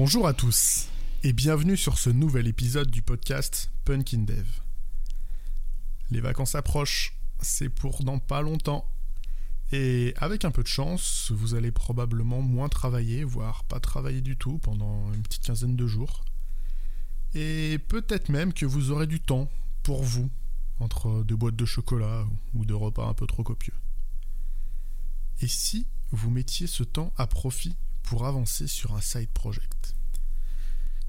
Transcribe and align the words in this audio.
Bonjour 0.00 0.28
à 0.28 0.32
tous 0.32 0.86
et 1.24 1.32
bienvenue 1.32 1.76
sur 1.76 1.98
ce 1.98 2.08
nouvel 2.08 2.46
épisode 2.46 2.88
du 2.88 3.02
podcast 3.02 3.68
Punkin 3.84 4.18
Dev. 4.18 4.46
Les 6.12 6.20
vacances 6.20 6.54
approchent, 6.54 7.16
c'est 7.40 7.68
pour 7.68 8.04
dans 8.04 8.20
pas 8.20 8.40
longtemps. 8.40 8.88
Et 9.72 10.14
avec 10.18 10.44
un 10.44 10.52
peu 10.52 10.62
de 10.62 10.68
chance, 10.68 11.32
vous 11.34 11.56
allez 11.56 11.72
probablement 11.72 12.42
moins 12.42 12.68
travailler, 12.68 13.24
voire 13.24 13.64
pas 13.64 13.80
travailler 13.80 14.20
du 14.20 14.36
tout 14.36 14.58
pendant 14.58 15.12
une 15.14 15.22
petite 15.22 15.42
quinzaine 15.42 15.74
de 15.74 15.88
jours. 15.88 16.24
Et 17.34 17.80
peut-être 17.88 18.28
même 18.28 18.52
que 18.52 18.66
vous 18.66 18.92
aurez 18.92 19.08
du 19.08 19.18
temps 19.18 19.50
pour 19.82 20.04
vous, 20.04 20.30
entre 20.78 21.24
deux 21.24 21.34
boîtes 21.34 21.56
de 21.56 21.66
chocolat 21.66 22.24
ou 22.54 22.64
de 22.64 22.72
repas 22.72 23.08
un 23.08 23.14
peu 23.14 23.26
trop 23.26 23.42
copieux. 23.42 23.74
Et 25.40 25.48
si 25.48 25.88
vous 26.12 26.30
mettiez 26.30 26.68
ce 26.68 26.84
temps 26.84 27.12
à 27.16 27.26
profit 27.26 27.74
pour 28.08 28.24
avancer 28.24 28.66
sur 28.66 28.94
un 28.96 29.02
side 29.02 29.28
project 29.28 29.94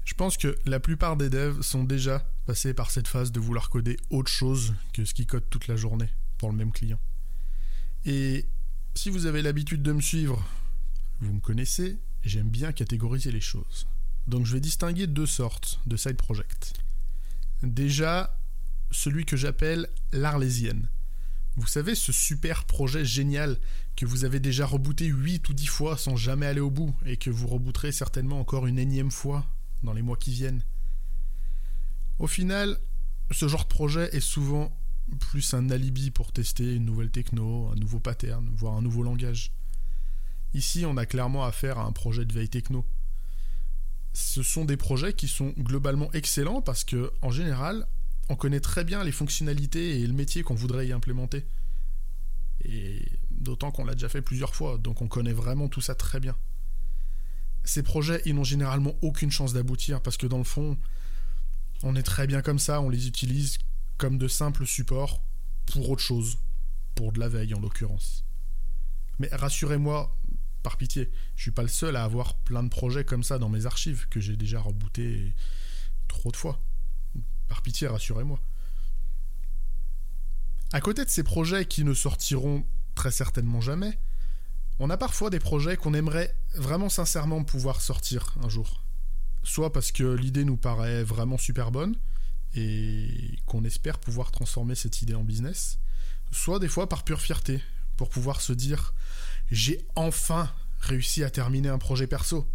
Je 0.04 0.12
pense 0.12 0.36
que 0.36 0.58
la 0.66 0.80
plupart 0.80 1.16
des 1.16 1.30
devs 1.30 1.62
sont 1.62 1.82
déjà 1.82 2.30
passés 2.44 2.74
par 2.74 2.90
cette 2.90 3.08
phase 3.08 3.32
de 3.32 3.40
vouloir 3.40 3.70
coder 3.70 3.96
autre 4.10 4.30
chose 4.30 4.74
que 4.92 5.06
ce 5.06 5.14
qu'ils 5.14 5.26
codent 5.26 5.48
toute 5.48 5.66
la 5.66 5.76
journée 5.76 6.10
pour 6.36 6.50
le 6.50 6.56
même 6.56 6.72
client. 6.72 7.00
Et 8.04 8.44
si 8.94 9.08
vous 9.08 9.24
avez 9.24 9.40
l'habitude 9.40 9.82
de 9.82 9.92
me 9.92 10.02
suivre, 10.02 10.46
vous 11.20 11.32
me 11.32 11.40
connaissez, 11.40 11.98
j'aime 12.22 12.50
bien 12.50 12.70
catégoriser 12.72 13.32
les 13.32 13.40
choses. 13.40 13.86
Donc 14.26 14.44
je 14.44 14.52
vais 14.52 14.60
distinguer 14.60 15.06
deux 15.06 15.24
sortes 15.24 15.80
de 15.86 15.96
side 15.96 16.18
project. 16.18 16.74
Déjà, 17.62 18.38
celui 18.90 19.24
que 19.24 19.38
j'appelle 19.38 19.88
l'Arlésienne. 20.12 20.86
Vous 21.60 21.66
savez, 21.66 21.94
ce 21.94 22.10
super 22.10 22.64
projet 22.64 23.04
génial 23.04 23.58
que 23.94 24.06
vous 24.06 24.24
avez 24.24 24.40
déjà 24.40 24.64
rebooté 24.64 25.04
8 25.04 25.46
ou 25.50 25.52
10 25.52 25.66
fois 25.66 25.98
sans 25.98 26.16
jamais 26.16 26.46
aller 26.46 26.60
au 26.60 26.70
bout 26.70 26.94
et 27.04 27.18
que 27.18 27.28
vous 27.28 27.46
rebooterez 27.46 27.92
certainement 27.92 28.40
encore 28.40 28.66
une 28.66 28.78
énième 28.78 29.10
fois 29.10 29.44
dans 29.82 29.92
les 29.92 30.00
mois 30.00 30.16
qui 30.16 30.32
viennent. 30.32 30.64
Au 32.18 32.26
final, 32.26 32.78
ce 33.30 33.46
genre 33.46 33.64
de 33.64 33.68
projet 33.68 34.08
est 34.16 34.20
souvent 34.20 34.74
plus 35.18 35.52
un 35.52 35.68
alibi 35.68 36.10
pour 36.10 36.32
tester 36.32 36.76
une 36.76 36.86
nouvelle 36.86 37.10
techno, 37.10 37.68
un 37.68 37.76
nouveau 37.76 38.00
pattern, 38.00 38.48
voire 38.54 38.72
un 38.72 38.82
nouveau 38.82 39.02
langage. 39.02 39.52
Ici, 40.54 40.86
on 40.86 40.96
a 40.96 41.04
clairement 41.04 41.44
affaire 41.44 41.78
à 41.78 41.84
un 41.84 41.92
projet 41.92 42.24
de 42.24 42.32
veille 42.32 42.48
techno. 42.48 42.86
Ce 44.14 44.42
sont 44.42 44.64
des 44.64 44.78
projets 44.78 45.12
qui 45.12 45.28
sont 45.28 45.52
globalement 45.58 46.10
excellents 46.12 46.62
parce 46.62 46.84
que, 46.84 47.12
en 47.20 47.30
général, 47.30 47.86
on 48.30 48.36
connaît 48.36 48.60
très 48.60 48.84
bien 48.84 49.02
les 49.02 49.10
fonctionnalités 49.10 50.00
et 50.00 50.06
le 50.06 50.12
métier 50.12 50.44
qu'on 50.44 50.54
voudrait 50.54 50.86
y 50.86 50.92
implémenter. 50.92 51.44
Et 52.64 53.04
d'autant 53.30 53.72
qu'on 53.72 53.84
l'a 53.84 53.94
déjà 53.94 54.08
fait 54.08 54.22
plusieurs 54.22 54.54
fois, 54.54 54.78
donc 54.78 55.02
on 55.02 55.08
connaît 55.08 55.32
vraiment 55.32 55.68
tout 55.68 55.80
ça 55.80 55.96
très 55.96 56.20
bien. 56.20 56.36
Ces 57.64 57.82
projets, 57.82 58.22
ils 58.26 58.34
n'ont 58.34 58.44
généralement 58.44 58.94
aucune 59.02 59.32
chance 59.32 59.52
d'aboutir 59.52 60.00
parce 60.00 60.16
que 60.16 60.28
dans 60.28 60.38
le 60.38 60.44
fond, 60.44 60.78
on 61.82 61.96
est 61.96 62.04
très 62.04 62.28
bien 62.28 62.40
comme 62.40 62.60
ça, 62.60 62.80
on 62.80 62.88
les 62.88 63.08
utilise 63.08 63.58
comme 63.98 64.16
de 64.16 64.28
simples 64.28 64.64
supports 64.64 65.24
pour 65.66 65.90
autre 65.90 66.02
chose, 66.02 66.38
pour 66.94 67.12
de 67.12 67.18
la 67.18 67.28
veille 67.28 67.52
en 67.52 67.60
l'occurrence. 67.60 68.24
Mais 69.18 69.28
rassurez-moi, 69.32 70.16
par 70.62 70.76
pitié, 70.76 71.10
je 71.34 71.42
suis 71.42 71.50
pas 71.50 71.62
le 71.62 71.68
seul 71.68 71.96
à 71.96 72.04
avoir 72.04 72.36
plein 72.38 72.62
de 72.62 72.68
projets 72.68 73.04
comme 73.04 73.24
ça 73.24 73.40
dans 73.40 73.48
mes 73.48 73.66
archives 73.66 74.06
que 74.08 74.20
j'ai 74.20 74.36
déjà 74.36 74.60
rebootés 74.60 75.34
trop 76.06 76.30
de 76.30 76.36
fois. 76.36 76.62
Par 77.50 77.62
pitié, 77.62 77.88
rassurez-moi. 77.88 78.40
À 80.72 80.80
côté 80.80 81.04
de 81.04 81.10
ces 81.10 81.24
projets 81.24 81.66
qui 81.66 81.82
ne 81.82 81.92
sortiront 81.92 82.64
très 82.94 83.10
certainement 83.10 83.60
jamais, 83.60 83.98
on 84.78 84.88
a 84.88 84.96
parfois 84.96 85.30
des 85.30 85.40
projets 85.40 85.76
qu'on 85.76 85.92
aimerait 85.92 86.34
vraiment 86.54 86.88
sincèrement 86.88 87.42
pouvoir 87.42 87.80
sortir 87.80 88.36
un 88.42 88.48
jour. 88.48 88.84
Soit 89.42 89.72
parce 89.72 89.90
que 89.90 90.14
l'idée 90.14 90.44
nous 90.44 90.56
paraît 90.56 91.02
vraiment 91.02 91.38
super 91.38 91.72
bonne 91.72 91.96
et 92.54 93.36
qu'on 93.46 93.64
espère 93.64 93.98
pouvoir 93.98 94.30
transformer 94.30 94.76
cette 94.76 95.02
idée 95.02 95.16
en 95.16 95.24
business, 95.24 95.80
soit 96.30 96.60
des 96.60 96.68
fois 96.68 96.88
par 96.88 97.02
pure 97.02 97.20
fierté, 97.20 97.60
pour 97.96 98.10
pouvoir 98.10 98.40
se 98.40 98.52
dire 98.52 98.94
j'ai 99.50 99.84
enfin 99.96 100.52
réussi 100.78 101.24
à 101.24 101.30
terminer 101.30 101.68
un 101.68 101.78
projet 101.78 102.06
perso. 102.06 102.48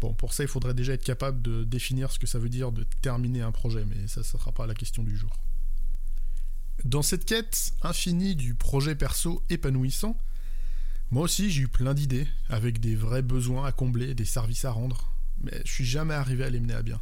Bon, 0.00 0.12
pour 0.12 0.34
ça, 0.34 0.42
il 0.44 0.48
faudrait 0.48 0.74
déjà 0.74 0.92
être 0.92 1.04
capable 1.04 1.40
de 1.40 1.64
définir 1.64 2.12
ce 2.12 2.18
que 2.18 2.26
ça 2.26 2.38
veut 2.38 2.50
dire 2.50 2.70
de 2.70 2.84
terminer 3.00 3.40
un 3.40 3.52
projet, 3.52 3.84
mais 3.84 4.08
ça 4.08 4.20
ne 4.20 4.24
sera 4.26 4.52
pas 4.52 4.66
la 4.66 4.74
question 4.74 5.02
du 5.02 5.16
jour. 5.16 5.40
Dans 6.84 7.02
cette 7.02 7.24
quête 7.24 7.72
infinie 7.82 8.36
du 8.36 8.54
projet 8.54 8.94
perso 8.94 9.42
épanouissant, 9.48 10.16
moi 11.10 11.22
aussi 11.22 11.50
j'ai 11.50 11.62
eu 11.62 11.68
plein 11.68 11.94
d'idées, 11.94 12.28
avec 12.48 12.80
des 12.80 12.94
vrais 12.94 13.22
besoins 13.22 13.64
à 13.64 13.72
combler, 13.72 14.14
des 14.14 14.26
services 14.26 14.66
à 14.66 14.70
rendre, 14.70 15.12
mais 15.38 15.62
je 15.64 15.72
suis 15.72 15.86
jamais 15.86 16.14
arrivé 16.14 16.44
à 16.44 16.50
les 16.50 16.60
mener 16.60 16.74
à 16.74 16.82
bien. 16.82 17.00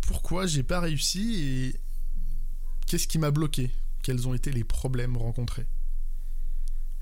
Pourquoi 0.00 0.46
j'ai 0.46 0.62
pas 0.62 0.80
réussi 0.80 1.34
et 1.34 1.80
qu'est-ce 2.86 3.06
qui 3.06 3.18
m'a 3.18 3.30
bloqué? 3.30 3.70
Quels 4.02 4.26
ont 4.26 4.34
été 4.34 4.50
les 4.50 4.64
problèmes 4.64 5.18
rencontrés? 5.18 5.66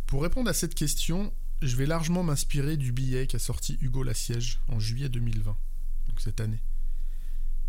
Pour 0.06 0.22
répondre 0.22 0.50
à 0.50 0.54
cette 0.54 0.74
question, 0.74 1.32
je 1.60 1.76
vais 1.76 1.86
largement 1.86 2.22
m'inspirer 2.22 2.76
du 2.76 2.92
billet 2.92 3.26
qu'a 3.26 3.38
sorti 3.38 3.78
Hugo 3.80 4.02
Lassiège 4.02 4.60
en 4.68 4.78
juillet 4.78 5.08
2020, 5.08 5.56
donc 6.08 6.20
cette 6.20 6.40
année. 6.40 6.62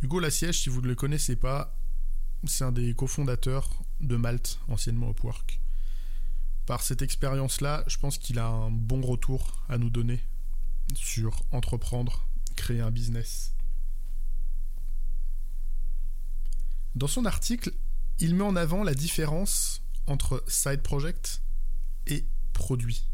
Hugo 0.02 0.20
Lassiège, 0.20 0.60
si 0.60 0.70
vous 0.70 0.82
ne 0.82 0.88
le 0.88 0.96
connaissez 0.96 1.36
pas, 1.36 1.76
c'est 2.46 2.64
un 2.64 2.72
des 2.72 2.94
cofondateurs 2.94 3.84
de 4.00 4.16
Malte, 4.16 4.60
anciennement 4.68 5.10
Upwork. 5.10 5.60
Par 6.66 6.84
cette 6.84 7.02
expérience-là, 7.02 7.84
je 7.88 7.98
pense 7.98 8.18
qu'il 8.18 8.38
a 8.38 8.48
un 8.48 8.70
bon 8.70 9.02
retour 9.02 9.64
à 9.68 9.78
nous 9.78 9.90
donner 9.90 10.24
sur 10.94 11.44
entreprendre, 11.52 12.28
créer 12.56 12.82
un 12.82 12.92
business. 12.92 13.54
Dans 16.96 17.08
son 17.08 17.26
article, 17.26 17.74
il 18.20 18.36
met 18.36 18.44
en 18.44 18.56
avant 18.56 18.84
la 18.84 18.94
différence 18.94 19.82
entre 20.06 20.44
side 20.48 20.82
project 20.82 21.42
et 22.08 22.26
produit. 22.54 23.06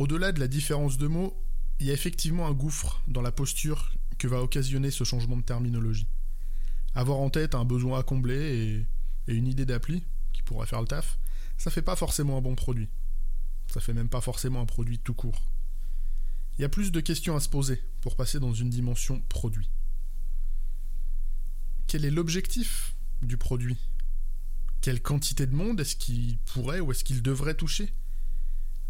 Au-delà 0.00 0.32
de 0.32 0.40
la 0.40 0.48
différence 0.48 0.96
de 0.96 1.06
mots, 1.08 1.38
il 1.78 1.84
y 1.84 1.90
a 1.90 1.92
effectivement 1.92 2.46
un 2.46 2.54
gouffre 2.54 3.02
dans 3.06 3.20
la 3.20 3.32
posture 3.32 3.92
que 4.16 4.28
va 4.28 4.40
occasionner 4.40 4.90
ce 4.90 5.04
changement 5.04 5.36
de 5.36 5.42
terminologie. 5.42 6.08
Avoir 6.94 7.18
en 7.18 7.28
tête 7.28 7.54
un 7.54 7.66
besoin 7.66 7.98
à 7.98 8.02
combler 8.02 8.86
et, 9.28 9.36
une 9.36 9.46
idée 9.46 9.66
d'appli 9.66 10.02
qui 10.32 10.40
pourrait 10.40 10.66
faire 10.66 10.80
le 10.80 10.86
taf, 10.86 11.18
ça 11.58 11.70
fait 11.70 11.82
pas 11.82 11.96
forcément 11.96 12.38
un 12.38 12.40
bon 12.40 12.54
produit. 12.54 12.88
Ça 13.66 13.82
fait 13.82 13.92
même 13.92 14.08
pas 14.08 14.22
forcément 14.22 14.62
un 14.62 14.64
produit 14.64 14.98
tout 14.98 15.12
court. 15.12 15.50
Il 16.56 16.62
y 16.62 16.64
a 16.64 16.70
plus 16.70 16.92
de 16.92 17.00
questions 17.00 17.36
à 17.36 17.40
se 17.40 17.50
poser 17.50 17.84
pour 18.00 18.16
passer 18.16 18.40
dans 18.40 18.54
une 18.54 18.70
dimension 18.70 19.20
produit. 19.28 19.68
Quel 21.88 22.06
est 22.06 22.10
l'objectif 22.10 22.96
du 23.20 23.36
produit? 23.36 23.76
Quelle 24.80 25.02
quantité 25.02 25.46
de 25.46 25.54
monde 25.54 25.78
est-ce 25.78 25.94
qu'il 25.94 26.38
pourrait 26.38 26.80
ou 26.80 26.90
est-ce 26.90 27.04
qu'il 27.04 27.20
devrait 27.20 27.52
toucher? 27.52 27.92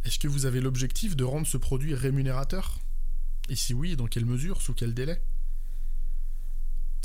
Est-ce 0.04 0.18
que 0.18 0.28
vous 0.28 0.46
avez 0.46 0.60
l'objectif 0.60 1.16
de 1.16 1.24
rendre 1.24 1.46
ce 1.46 1.56
produit 1.56 1.94
rémunérateur? 1.94 2.78
Et 3.48 3.56
si 3.56 3.74
oui, 3.74 3.96
dans 3.96 4.06
quelle 4.06 4.24
mesure, 4.24 4.62
sous 4.62 4.74
quel 4.74 4.94
délai? 4.94 5.22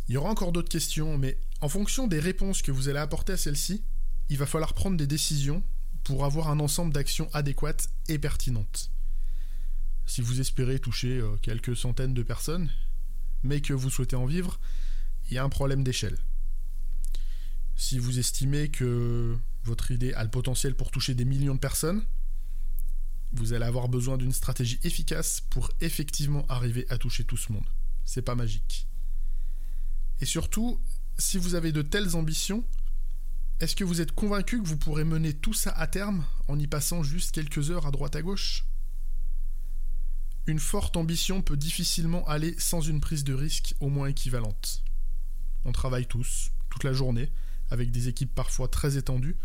Il 0.07 0.13
y 0.13 0.17
aura 0.17 0.29
encore 0.29 0.51
d'autres 0.51 0.69
questions, 0.69 1.17
mais 1.17 1.39
en 1.61 1.69
fonction 1.69 2.07
des 2.07 2.19
réponses 2.19 2.61
que 2.61 2.71
vous 2.71 2.89
allez 2.89 2.99
apporter 2.99 3.33
à 3.33 3.37
celles-ci, 3.37 3.83
il 4.29 4.37
va 4.37 4.45
falloir 4.45 4.73
prendre 4.73 4.97
des 4.97 5.07
décisions 5.07 5.63
pour 6.03 6.25
avoir 6.25 6.49
un 6.49 6.59
ensemble 6.59 6.93
d'actions 6.93 7.29
adéquates 7.33 7.89
et 8.07 8.19
pertinentes. 8.19 8.91
Si 10.05 10.21
vous 10.21 10.39
espérez 10.39 10.79
toucher 10.79 11.17
euh, 11.17 11.35
quelques 11.41 11.75
centaines 11.75 12.13
de 12.13 12.21
personnes, 12.21 12.69
mais 13.43 13.61
que 13.61 13.73
vous 13.73 13.89
souhaitez 13.89 14.15
en 14.15 14.27
vivre, 14.27 14.59
il 15.29 15.33
y 15.33 15.37
a 15.39 15.43
un 15.43 15.49
problème 15.49 15.83
d'échelle. 15.83 16.17
Si 17.75 17.97
vous 17.97 18.19
estimez 18.19 18.69
que 18.69 19.35
votre 19.63 19.89
idée 19.91 20.13
a 20.13 20.23
le 20.23 20.29
potentiel 20.29 20.75
pour 20.75 20.91
toucher 20.91 21.15
des 21.15 21.25
millions 21.25 21.55
de 21.55 21.59
personnes, 21.59 22.03
vous 23.35 23.53
allez 23.53 23.65
avoir 23.65 23.89
besoin 23.89 24.17
d'une 24.17 24.31
stratégie 24.31 24.79
efficace 24.83 25.41
pour 25.49 25.69
effectivement 25.81 26.45
arriver 26.47 26.85
à 26.89 26.97
toucher 26.97 27.23
tout 27.23 27.37
ce 27.37 27.51
monde. 27.51 27.65
C'est 28.03 28.21
pas 28.21 28.35
magique. 28.35 28.87
Et 30.21 30.25
surtout, 30.25 30.79
si 31.17 31.37
vous 31.37 31.55
avez 31.55 31.71
de 31.71 31.81
telles 31.81 32.15
ambitions, 32.15 32.63
est-ce 33.59 33.75
que 33.75 33.83
vous 33.83 34.01
êtes 34.01 34.13
convaincu 34.13 34.61
que 34.61 34.67
vous 34.67 34.77
pourrez 34.77 35.03
mener 35.03 35.33
tout 35.33 35.53
ça 35.53 35.71
à 35.71 35.87
terme 35.87 36.25
en 36.47 36.59
y 36.59 36.67
passant 36.67 37.03
juste 37.03 37.31
quelques 37.31 37.71
heures 37.71 37.85
à 37.85 37.91
droite 37.91 38.15
à 38.15 38.21
gauche? 38.21 38.65
Une 40.47 40.59
forte 40.59 40.95
ambition 40.95 41.41
peut 41.41 41.57
difficilement 41.57 42.25
aller 42.27 42.55
sans 42.59 42.81
une 42.81 43.01
prise 43.01 43.23
de 43.23 43.33
risque 43.33 43.73
au 43.79 43.89
moins 43.89 44.07
équivalente. 44.07 44.83
On 45.63 45.71
travaille 45.71 46.05
tous, 46.05 46.51
toute 46.69 46.83
la 46.83 46.93
journée, 46.93 47.31
avec 47.71 47.91
des 47.91 48.07
équipes 48.07 48.35
parfois 48.35 48.67
très 48.67 48.97
étendues, 48.97 49.37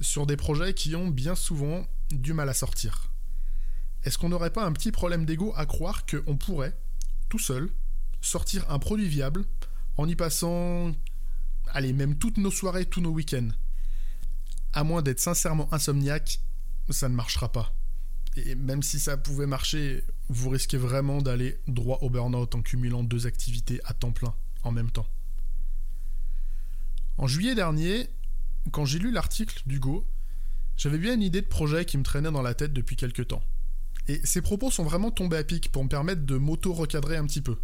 sur 0.00 0.26
des 0.26 0.36
projets 0.36 0.74
qui 0.74 0.94
ont 0.94 1.08
bien 1.08 1.34
souvent 1.34 1.86
du 2.10 2.34
mal 2.34 2.48
à 2.48 2.54
sortir 2.54 3.13
est-ce 4.04 4.18
qu'on 4.18 4.28
n'aurait 4.28 4.52
pas 4.52 4.64
un 4.64 4.72
petit 4.72 4.92
problème 4.92 5.24
d'ego 5.24 5.52
à 5.56 5.66
croire 5.66 6.04
qu'on 6.06 6.36
pourrait, 6.36 6.78
tout 7.28 7.38
seul, 7.38 7.70
sortir 8.20 8.70
un 8.70 8.78
produit 8.78 9.08
viable 9.08 9.44
en 9.96 10.06
y 10.08 10.14
passant, 10.14 10.92
allez, 11.68 11.92
même 11.92 12.18
toutes 12.18 12.36
nos 12.36 12.50
soirées, 12.50 12.86
tous 12.86 13.00
nos 13.00 13.10
week-ends? 13.10 13.48
À 14.72 14.84
moins 14.84 15.02
d'être 15.02 15.20
sincèrement 15.20 15.72
insomniaque, 15.72 16.40
ça 16.90 17.08
ne 17.08 17.14
marchera 17.14 17.50
pas. 17.50 17.74
Et 18.36 18.54
même 18.56 18.82
si 18.82 18.98
ça 18.98 19.16
pouvait 19.16 19.46
marcher, 19.46 20.04
vous 20.28 20.50
risquez 20.50 20.76
vraiment 20.76 21.22
d'aller 21.22 21.60
droit 21.66 21.98
au 22.02 22.10
burn-out 22.10 22.54
en 22.54 22.62
cumulant 22.62 23.04
deux 23.04 23.26
activités 23.26 23.80
à 23.84 23.94
temps 23.94 24.12
plein 24.12 24.34
en 24.64 24.72
même 24.72 24.90
temps. 24.90 25.06
En 27.16 27.26
juillet 27.26 27.54
dernier, 27.54 28.10
quand 28.72 28.84
j'ai 28.84 28.98
lu 28.98 29.12
l'article 29.12 29.62
d'Hugo, 29.66 30.06
j'avais 30.76 30.98
bien 30.98 31.14
une 31.14 31.22
idée 31.22 31.42
de 31.42 31.46
projet 31.46 31.84
qui 31.84 31.96
me 31.96 32.02
traînait 32.02 32.32
dans 32.32 32.42
la 32.42 32.54
tête 32.54 32.72
depuis 32.72 32.96
quelques 32.96 33.28
temps. 33.28 33.42
Et 34.08 34.20
ces 34.24 34.42
propos 34.42 34.70
sont 34.70 34.84
vraiment 34.84 35.10
tombés 35.10 35.38
à 35.38 35.44
pic 35.44 35.72
pour 35.72 35.84
me 35.84 35.88
permettre 35.88 36.22
de 36.22 36.36
m'auto-recadrer 36.36 37.16
un 37.16 37.26
petit 37.26 37.40
peu. 37.40 37.58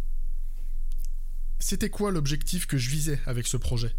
C'était 1.59 1.89
quoi 1.91 2.11
l'objectif 2.11 2.65
que 2.65 2.77
je 2.77 2.89
visais 2.89 3.19
avec 3.25 3.45
ce 3.45 3.57
projet? 3.57 3.95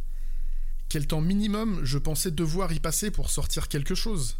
Quel 0.89 1.07
temps 1.07 1.21
minimum 1.21 1.81
je 1.85 1.99
pensais 1.99 2.33
devoir 2.33 2.73
y 2.73 2.81
passer 2.81 3.11
pour 3.11 3.31
sortir 3.31 3.69
quelque 3.69 3.95
chose? 3.95 4.39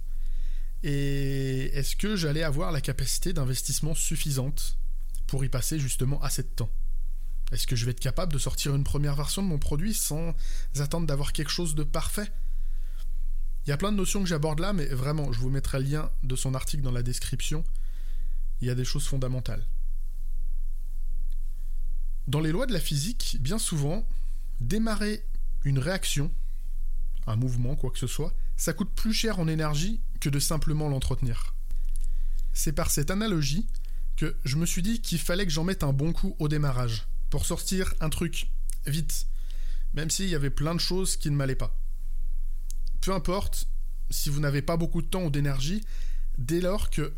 Et 0.83 1.67
est-ce 1.75 1.95
que 1.95 2.17
j'allais 2.17 2.43
avoir 2.43 2.73
la 2.73 2.81
capacité 2.81 3.33
d'investissement 3.33 3.95
suffisante 3.95 4.77
pour 5.29 5.45
y 5.45 5.49
passer 5.49 5.79
justement 5.79 6.21
assez 6.23 6.43
de 6.43 6.49
temps? 6.49 6.71
Est-ce 7.53 7.67
que 7.67 7.77
je 7.77 7.85
vais 7.85 7.93
être 7.93 8.01
capable 8.01 8.33
de 8.33 8.39
sortir 8.39 8.75
une 8.75 8.83
première 8.83 9.15
version 9.15 9.43
de 9.43 9.47
mon 9.47 9.59
produit 9.59 9.95
sans 9.95 10.35
attendre 10.79 11.07
d'avoir 11.07 11.33
quelque 11.33 11.53
chose 11.53 11.77
de 11.77 11.85
parfait? 11.85 12.33
Il 13.65 13.71
y 13.71 13.73
a 13.73 13.77
plein 13.77 13.93
de 13.93 13.97
notions 13.97 14.21
que 14.21 14.29
j'aborde 14.29 14.59
là, 14.59 14.73
mais 14.73 14.87
vraiment, 14.87 15.33
je 15.33 15.39
vous 15.39 15.51
mettrai 15.51 15.79
le 15.79 15.85
lien 15.85 16.11
de 16.25 16.35
son 16.35 16.55
article 16.55 16.83
dans 16.83 16.91
la 16.91 17.05
description. 17.05 17.63
Il 18.63 18.69
y 18.69 18.71
a 18.71 18.75
des 18.75 18.87
choses 18.87 19.07
fondamentales. 19.07 19.67
Dans 22.27 22.41
les 22.41 22.51
lois 22.51 22.65
de 22.65 22.73
la 22.73 22.81
physique, 22.81 23.37
bien 23.41 23.59
souvent, 23.59 24.07
démarrer 24.61 25.23
une 25.65 25.79
réaction, 25.79 26.33
un 27.27 27.37
mouvement, 27.37 27.77
quoi 27.77 27.91
que 27.91 27.99
ce 27.99 28.07
soit, 28.07 28.33
ça 28.57 28.73
coûte 28.73 28.95
plus 28.95 29.13
cher 29.13 29.39
en 29.39 29.49
énergie 29.49 30.01
que 30.21 30.31
de 30.31 30.39
simplement 30.39 30.89
l'entretenir. 30.89 31.55
C'est 32.55 32.73
par 32.73 32.91
cette 32.91 33.11
analogie 33.11 33.67
que 34.17 34.35
je 34.45 34.57
me 34.57 34.65
suis 34.65 34.83
dit 34.83 35.03
qu'il 35.03 35.19
fallait 35.19 35.45
que 35.45 35.53
j'en 35.53 35.65
mette 35.65 35.83
un 35.83 35.93
bon 35.93 36.15
coup 36.15 36.35
au 36.39 36.49
démarrage, 36.49 37.07
pour 37.29 37.45
sortir 37.45 37.93
un 38.01 38.09
truc 38.09 38.49
vite, 38.87 39.27
même 39.93 40.09
s'il 40.09 40.31
y 40.31 40.35
avait 40.35 40.49
plein 40.49 40.75
de 40.75 40.81
choses 40.81 41.19
qui 41.19 41.31
ne 41.31 41.37
m'allaient 41.37 41.55
pas 41.55 41.77
peu 43.03 43.13
importe 43.13 43.67
si 44.09 44.31
vous 44.31 44.41
n'avez 44.41 44.63
pas 44.63 44.79
beaucoup 44.79 45.03
de 45.03 45.07
temps 45.07 45.25
ou 45.25 45.31
d'énergie, 45.31 45.85
dès 46.39 46.61
lors 46.61 46.89
que 46.89 47.13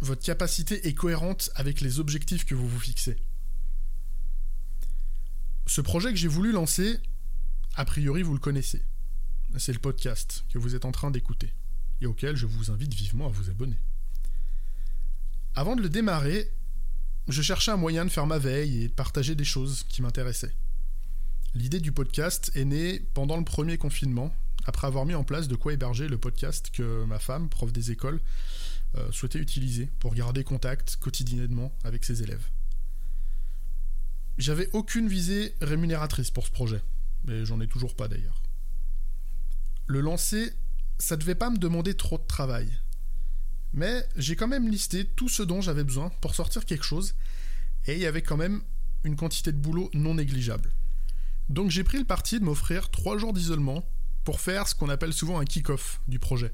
votre 0.00 0.22
capacité 0.22 0.86
est 0.88 0.94
cohérente 0.94 1.50
avec 1.54 1.80
les 1.80 2.00
objectifs 2.00 2.44
que 2.44 2.54
vous 2.54 2.68
vous 2.68 2.80
fixez. 2.80 3.16
Ce 5.66 5.80
projet 5.80 6.10
que 6.10 6.16
j'ai 6.16 6.28
voulu 6.28 6.52
lancer, 6.52 6.98
a 7.74 7.84
priori 7.84 8.22
vous 8.22 8.32
le 8.32 8.40
connaissez. 8.40 8.82
C'est 9.58 9.72
le 9.72 9.78
podcast 9.78 10.44
que 10.50 10.58
vous 10.58 10.74
êtes 10.74 10.84
en 10.84 10.92
train 10.92 11.10
d'écouter 11.10 11.52
et 12.00 12.06
auquel 12.06 12.36
je 12.36 12.46
vous 12.46 12.70
invite 12.70 12.94
vivement 12.94 13.26
à 13.26 13.30
vous 13.30 13.50
abonner. 13.50 13.78
Avant 15.54 15.76
de 15.76 15.82
le 15.82 15.88
démarrer, 15.88 16.50
je 17.28 17.42
cherchais 17.42 17.70
un 17.70 17.76
moyen 17.76 18.04
de 18.04 18.10
faire 18.10 18.26
ma 18.26 18.38
veille 18.38 18.84
et 18.84 18.88
de 18.88 18.92
partager 18.92 19.34
des 19.34 19.44
choses 19.44 19.84
qui 19.88 20.00
m'intéressaient. 20.02 20.54
L'idée 21.54 21.80
du 21.80 21.92
podcast 21.92 22.50
est 22.54 22.64
née 22.64 23.00
pendant 23.12 23.36
le 23.36 23.44
premier 23.44 23.76
confinement, 23.76 24.34
après 24.64 24.86
avoir 24.86 25.04
mis 25.04 25.14
en 25.14 25.24
place 25.24 25.48
de 25.48 25.56
quoi 25.56 25.72
héberger 25.72 26.08
le 26.08 26.18
podcast 26.18 26.70
que 26.72 27.04
ma 27.04 27.18
femme, 27.18 27.48
prof 27.48 27.72
des 27.72 27.90
écoles, 27.90 28.20
euh, 28.96 29.10
souhaitait 29.12 29.38
utiliser 29.38 29.86
pour 29.98 30.14
garder 30.14 30.44
contact 30.44 30.96
quotidiennement 30.96 31.72
avec 31.84 32.04
ses 32.04 32.22
élèves. 32.22 32.48
J'avais 34.38 34.68
aucune 34.72 35.08
visée 35.08 35.54
rémunératrice 35.60 36.30
pour 36.30 36.46
ce 36.46 36.50
projet, 36.50 36.82
mais 37.24 37.44
j'en 37.44 37.60
ai 37.60 37.68
toujours 37.68 37.94
pas 37.94 38.08
d'ailleurs. 38.08 38.42
Le 39.86 40.00
lancer, 40.00 40.52
ça 40.98 41.16
devait 41.16 41.34
pas 41.34 41.50
me 41.50 41.58
demander 41.58 41.94
trop 41.94 42.18
de 42.18 42.26
travail. 42.26 42.70
Mais 43.72 44.04
j'ai 44.16 44.36
quand 44.36 44.48
même 44.48 44.68
listé 44.68 45.04
tout 45.04 45.28
ce 45.28 45.42
dont 45.42 45.60
j'avais 45.60 45.84
besoin 45.84 46.10
pour 46.20 46.34
sortir 46.34 46.64
quelque 46.64 46.84
chose, 46.84 47.14
et 47.86 47.94
il 47.94 48.00
y 48.00 48.06
avait 48.06 48.22
quand 48.22 48.36
même 48.36 48.62
une 49.04 49.16
quantité 49.16 49.52
de 49.52 49.58
boulot 49.58 49.90
non 49.94 50.14
négligeable. 50.14 50.72
Donc 51.48 51.70
j'ai 51.70 51.84
pris 51.84 51.98
le 51.98 52.04
parti 52.04 52.38
de 52.38 52.44
m'offrir 52.44 52.90
trois 52.90 53.18
jours 53.18 53.32
d'isolement 53.32 53.84
pour 54.24 54.40
faire 54.40 54.68
ce 54.68 54.74
qu'on 54.74 54.88
appelle 54.88 55.12
souvent 55.12 55.38
un 55.38 55.44
kick-off 55.44 56.00
du 56.08 56.18
projet. 56.18 56.52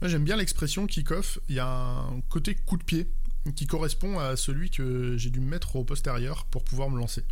Moi 0.00 0.08
j'aime 0.08 0.24
bien 0.24 0.36
l'expression 0.36 0.86
kick-off, 0.86 1.38
il 1.48 1.56
y 1.56 1.58
a 1.58 1.68
un 1.68 2.20
côté 2.28 2.54
coup 2.54 2.78
de 2.78 2.84
pied 2.84 3.10
qui 3.54 3.66
correspond 3.66 4.18
à 4.18 4.36
celui 4.36 4.70
que 4.70 5.16
j'ai 5.16 5.30
dû 5.30 5.40
me 5.40 5.46
mettre 5.46 5.76
au 5.76 5.84
postérieur 5.84 6.46
pour 6.46 6.64
pouvoir 6.64 6.88
me 6.90 6.98
lancer. 6.98 7.24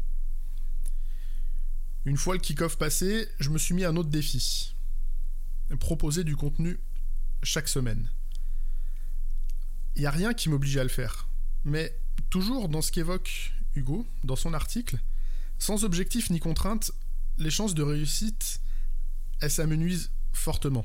Une 2.04 2.16
fois 2.16 2.34
le 2.34 2.40
kick-off 2.40 2.76
passé, 2.76 3.28
je 3.40 3.50
me 3.50 3.58
suis 3.58 3.74
mis 3.74 3.84
un 3.84 3.96
autre 3.96 4.10
défi. 4.10 4.74
Proposer 5.80 6.24
du 6.24 6.36
contenu 6.36 6.78
chaque 7.42 7.68
semaine. 7.68 8.10
Il 9.96 10.00
n'y 10.00 10.06
a 10.06 10.10
rien 10.10 10.32
qui 10.32 10.48
m'oblige 10.48 10.76
à 10.76 10.82
le 10.82 10.88
faire. 10.88 11.28
Mais 11.64 11.98
toujours 12.30 12.68
dans 12.68 12.82
ce 12.82 12.92
qu'évoque 12.92 13.52
Hugo, 13.74 14.06
dans 14.24 14.36
son 14.36 14.54
article, 14.54 14.98
sans 15.58 15.84
objectif 15.84 16.30
ni 16.30 16.40
contrainte, 16.40 16.92
les 17.36 17.50
chances 17.50 17.74
de 17.74 17.82
réussite 17.82 18.60
elle 19.40 19.50
s'amenuise 19.50 20.10
fortement. 20.32 20.84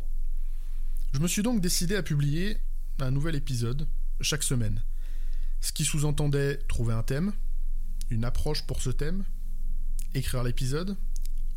Je 1.13 1.19
me 1.19 1.27
suis 1.27 1.44
donc 1.44 1.62
décidé 1.62 1.95
à 1.95 2.01
publier 2.01 2.57
un 3.00 3.12
nouvel 3.12 3.36
épisode 3.36 3.88
chaque 4.19 4.42
semaine. 4.42 4.81
Ce 5.62 5.71
qui 5.71 5.86
sous-entendait 5.86 6.57
trouver 6.68 6.95
un 6.95 7.04
thème, 7.04 7.33
une 8.10 8.25
approche 8.25 8.65
pour 8.65 8.81
ce 8.81 8.89
thème, 8.89 9.24
écrire 10.15 10.42
l'épisode, 10.44 10.98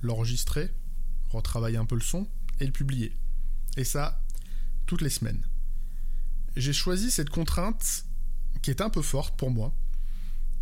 l'enregistrer, 0.02 0.70
retravailler 1.30 1.78
un 1.78 1.86
peu 1.86 1.94
le 1.94 2.02
son 2.02 2.28
et 2.60 2.66
le 2.66 2.72
publier. 2.72 3.16
Et 3.78 3.84
ça, 3.84 4.22
toutes 4.84 5.00
les 5.00 5.08
semaines. 5.08 5.42
J'ai 6.54 6.74
choisi 6.74 7.10
cette 7.10 7.30
contrainte 7.30 8.04
qui 8.60 8.68
est 8.68 8.82
un 8.82 8.90
peu 8.90 9.00
forte 9.00 9.38
pour 9.38 9.50
moi, 9.50 9.74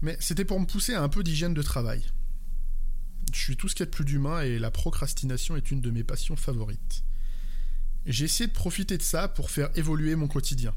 mais 0.03 0.17
c'était 0.21 0.45
pour 0.45 0.61
me 0.61 0.67
pousser 0.67 0.95
à 0.95 1.03
un 1.03 1.09
peu 1.09 1.25
d'hygiène 1.25 1.55
de 1.55 1.63
travail. 1.63 2.05
Je 3.33 3.41
suis 3.41 3.57
tout 3.57 3.69
ce 3.69 3.75
qu'il 3.75 3.83
y 3.83 3.89
a 3.89 3.91
de 3.91 3.91
plus 3.91 4.05
d'humain 4.05 4.43
et 4.43 4.61
la 4.61 4.71
procrastination 4.71 5.57
est 5.57 5.73
une 5.73 5.81
de 5.81 5.91
mes 5.91 6.05
passions 6.05 6.37
favorites. 6.37 7.03
J'ai 8.07 8.27
essayé 8.27 8.47
de 8.47 8.53
profiter 8.53 8.99
de 8.99 9.03
ça 9.03 9.29
pour 9.29 9.51
faire 9.51 9.71
évoluer 9.77 10.15
mon 10.15 10.29
quotidien. 10.29 10.75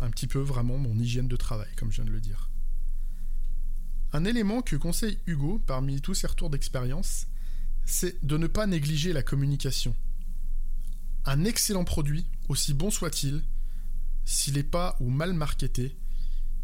Un 0.00 0.10
petit 0.10 0.26
peu 0.26 0.38
vraiment 0.40 0.78
mon 0.78 0.98
hygiène 0.98 1.28
de 1.28 1.36
travail, 1.36 1.68
comme 1.76 1.90
je 1.90 1.96
viens 1.96 2.04
de 2.04 2.10
le 2.10 2.20
dire. 2.20 2.50
Un 4.12 4.24
élément 4.24 4.62
que 4.62 4.76
conseille 4.76 5.18
Hugo 5.26 5.62
parmi 5.66 6.00
tous 6.00 6.14
ses 6.14 6.26
retours 6.26 6.50
d'expérience, 6.50 7.26
c'est 7.84 8.24
de 8.24 8.38
ne 8.38 8.46
pas 8.46 8.66
négliger 8.66 9.12
la 9.12 9.22
communication. 9.22 9.94
Un 11.26 11.44
excellent 11.44 11.84
produit, 11.84 12.26
aussi 12.48 12.74
bon 12.74 12.90
soit-il, 12.90 13.42
s'il 14.24 14.54
n'est 14.54 14.62
pas 14.62 14.96
ou 15.00 15.10
mal 15.10 15.34
marketé, 15.34 15.96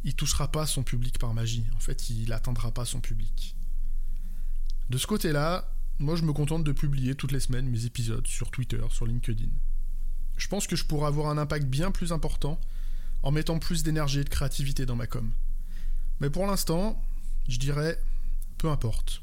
il 0.05 0.15
touchera 0.15 0.51
pas 0.51 0.67
son 0.67 0.83
public 0.83 1.19
par 1.19 1.35
magie. 1.35 1.67
En 1.77 1.81
fait, 1.81 2.09
il 2.09 2.31
n'atteindra 2.31 2.73
pas 2.73 2.85
son 2.87 3.01
public. 3.01 3.57
De 4.89 4.97
ce 4.97 5.07
côté-là, 5.07 5.75
moi 5.99 6.17
je 6.17 6.25
me 6.25 6.33
contente 6.33 6.65
de 6.65 6.73
publier 6.73 7.15
toutes 7.15 7.33
les 7.33 7.41
semaines 7.41 7.69
mes 7.69 7.85
épisodes 7.85 8.27
sur 8.27 8.51
Twitter, 8.51 8.83
sur 8.91 9.07
LinkedIn. 9.07 9.51
Je 10.41 10.49
pense 10.49 10.67
que 10.67 10.75
je 10.75 10.87
pourrais 10.87 11.07
avoir 11.07 11.29
un 11.29 11.37
impact 11.37 11.67
bien 11.67 11.91
plus 11.91 12.13
important 12.13 12.59
en 13.23 13.31
mettant 13.31 13.59
plus 13.59 13.83
d'énergie 13.83 14.21
et 14.21 14.25
de 14.25 14.31
créativité 14.31 14.87
dans 14.87 14.97
ma 14.97 15.07
com. 15.07 15.31
Mais 16.21 16.31
pour 16.31 16.47
l'instant, 16.47 17.01
je 17.47 17.59
dirais 17.59 18.01
peu 18.57 18.71
importe. 18.71 19.23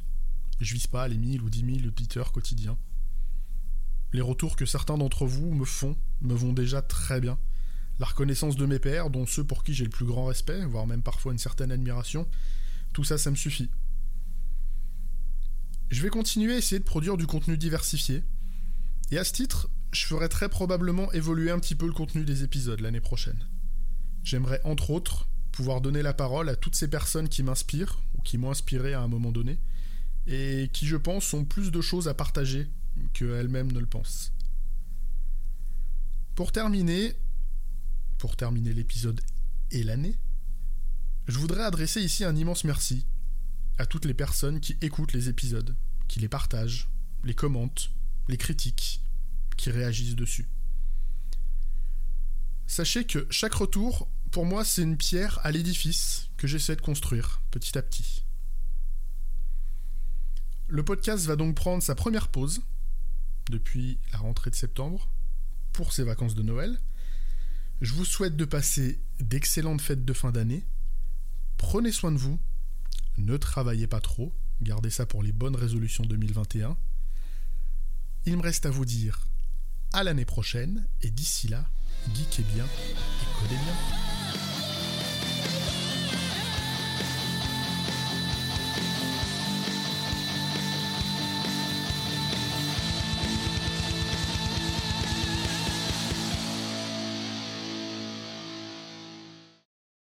Je 0.62 0.74
vise 0.75 0.86
pas 0.86 1.07
les 1.07 1.17
1000 1.17 1.41
ou 1.41 1.50
10 1.50 1.79
000 1.79 1.88
auditeurs 1.88 2.31
quotidiens. 2.31 2.77
Les 4.13 4.21
retours 4.21 4.55
que 4.55 4.67
certains 4.67 4.97
d'entre 4.97 5.25
vous 5.25 5.51
me 5.53 5.65
font 5.65 5.97
me 6.21 6.36
vont 6.36 6.53
déjà 6.53 6.83
très 6.83 7.19
bien. 7.19 7.39
La 8.00 8.05
reconnaissance 8.05 8.55
de 8.55 8.67
mes 8.67 8.79
pairs, 8.79 9.09
dont 9.09 9.25
ceux 9.25 9.43
pour 9.43 9.63
qui 9.63 9.74
j'ai 9.74 9.86
le 9.86 9.89
plus 9.89 10.05
grand 10.05 10.25
respect, 10.25 10.65
voire 10.65 10.86
même 10.86 11.01
parfois 11.01 11.31
une 11.31 11.39
certaine 11.39 11.71
admiration, 11.71 12.27
tout 12.93 13.03
ça, 13.03 13.17
ça 13.17 13.31
me 13.31 13.36
suffit. 13.36 13.71
Je 15.89 16.03
vais 16.03 16.09
continuer 16.09 16.53
à 16.53 16.57
essayer 16.57 16.77
de 16.77 16.83
produire 16.83 17.17
du 17.17 17.25
contenu 17.25 17.57
diversifié. 17.57 18.24
Et 19.09 19.17
à 19.17 19.24
ce 19.24 19.33
titre, 19.33 19.67
je 19.91 20.06
ferai 20.06 20.29
très 20.29 20.50
probablement 20.50 21.12
évoluer 21.13 21.51
un 21.51 21.60
petit 21.60 21.75
peu 21.75 21.86
le 21.86 21.94
contenu 21.94 22.24
des 22.24 22.44
épisodes 22.44 22.79
l'année 22.79 23.01
prochaine. 23.01 23.48
J'aimerais 24.24 24.62
entre 24.63 24.89
autres 24.89 25.27
pouvoir 25.51 25.82
donner 25.82 26.01
la 26.01 26.13
parole 26.13 26.50
à 26.50 26.56
toutes 26.56 26.75
ces 26.75 26.89
personnes 26.89 27.29
qui 27.29 27.44
m'inspirent 27.44 28.01
ou 28.15 28.22
qui 28.22 28.38
m'ont 28.38 28.51
inspiré 28.51 28.94
à 28.94 29.01
un 29.01 29.08
moment 29.08 29.32
donné 29.32 29.60
et 30.27 30.70
qui 30.74 30.86
je 30.86 30.98
pense 30.98 31.34
ont 31.34 31.46
plus 31.46 31.72
de 31.72 31.82
choses 31.82 32.08
à 32.08 32.13
partager 32.13 32.70
qu'elles-mêmes 33.13 33.72
ne 33.72 33.79
le 33.79 33.86
pensent. 33.86 34.34
Pour 36.36 36.51
terminer, 36.51 37.15
pour 38.17 38.36
terminer 38.36 38.74
l'épisode 38.74 39.22
et 39.72 39.84
l'année, 39.84 40.15
je 41.27 41.39
voudrais 41.39 41.63
adresser 41.63 42.01
ici 42.01 42.24
un 42.24 42.36
immense 42.36 42.63
merci 42.63 43.06
à 43.77 43.86
toutes 43.86 44.06
les 44.06 44.13
personnes 44.13 44.60
qui 44.60 44.77
écoutent 44.82 45.13
les 45.13 45.29
épisodes, 45.29 45.75
qui 46.08 46.20
les 46.20 46.29
partagent, 46.29 46.89
les 47.24 47.34
commentent, 47.34 47.91
les 48.27 48.38
critiquent, 48.38 49.01
qui 49.57 49.71
réagissent 49.71 50.15
dessus. 50.15 50.47
Sachez 52.67 53.05
que 53.05 53.27
chaque 53.29 53.53
retour, 53.55 54.09
pour 54.31 54.45
moi, 54.45 54.63
c'est 54.63 54.83
une 54.83 54.97
pierre 54.97 55.39
à 55.43 55.51
l'édifice 55.51 56.29
que 56.37 56.47
j'essaie 56.47 56.75
de 56.75 56.81
construire 56.81 57.41
petit 57.49 57.77
à 57.77 57.81
petit. 57.81 58.23
Le 60.67 60.83
podcast 60.83 61.25
va 61.25 61.37
donc 61.37 61.55
prendre 61.55 61.81
sa 61.81 61.95
première 61.95 62.27
pause 62.27 62.61
depuis 63.49 63.99
la 64.11 64.19
rentrée 64.19 64.51
de 64.51 64.55
septembre 64.55 65.09
pour 65.71 65.93
ses 65.93 66.03
vacances 66.03 66.35
de 66.35 66.43
Noël. 66.43 66.77
Je 67.79 67.93
vous 67.93 68.05
souhaite 68.05 68.35
de 68.35 68.45
passer 68.45 68.99
d'excellentes 69.19 69.81
fêtes 69.81 70.03
de 70.03 70.13
fin 70.13 70.31
d'année. 70.31 70.65
Prenez 71.57 71.91
soin 71.91 72.11
de 72.11 72.17
vous. 72.17 72.39
Ne 73.17 73.37
travaillez 73.37 73.87
pas 73.87 74.01
trop. 74.01 74.33
Gardez 74.61 74.89
ça 74.89 75.05
pour 75.05 75.23
les 75.23 75.31
bonnes 75.31 75.55
résolutions 75.55 76.03
2021. 76.03 76.77
Il 78.25 78.35
me 78.35 78.41
reste 78.41 78.65
à 78.65 78.69
vous 78.69 78.85
dire 78.85 79.27
à 79.94 80.03
l'année 80.03 80.25
prochaine 80.25 80.86
et 81.01 81.10
d'ici 81.10 81.48
là, 81.48 81.65
geekez 82.15 82.44
bien 82.44 82.65
et 82.65 83.41
codez 83.41 83.56
bien. 83.56 84.16